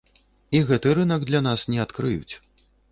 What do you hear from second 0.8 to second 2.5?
рынак для нас не адкрыюць.